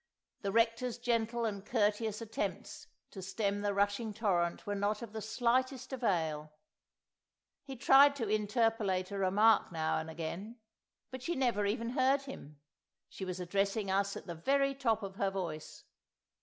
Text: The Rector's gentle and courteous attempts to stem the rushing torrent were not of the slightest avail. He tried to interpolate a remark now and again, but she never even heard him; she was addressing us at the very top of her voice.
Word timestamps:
The 0.41 0.51
Rector's 0.51 0.97
gentle 0.97 1.45
and 1.45 1.63
courteous 1.63 2.21
attempts 2.23 2.87
to 3.11 3.21
stem 3.21 3.61
the 3.61 3.71
rushing 3.71 4.15
torrent 4.15 4.65
were 4.65 4.73
not 4.73 5.03
of 5.03 5.13
the 5.13 5.21
slightest 5.21 5.93
avail. 5.93 6.51
He 7.61 7.75
tried 7.75 8.15
to 8.15 8.27
interpolate 8.27 9.11
a 9.11 9.19
remark 9.19 9.71
now 9.71 9.99
and 9.99 10.09
again, 10.09 10.57
but 11.11 11.21
she 11.21 11.35
never 11.35 11.67
even 11.67 11.89
heard 11.91 12.23
him; 12.23 12.59
she 13.09 13.25
was 13.25 13.39
addressing 13.39 13.91
us 13.91 14.17
at 14.17 14.25
the 14.25 14.33
very 14.33 14.73
top 14.73 15.03
of 15.03 15.17
her 15.17 15.29
voice. 15.29 15.83